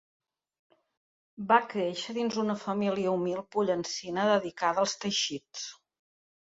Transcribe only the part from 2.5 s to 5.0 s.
família humil pollencina dedicada